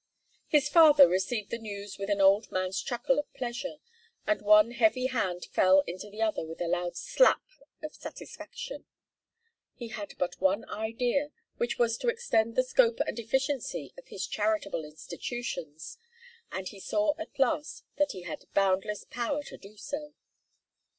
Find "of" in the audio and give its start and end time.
3.19-3.31, 7.83-7.93, 13.95-14.07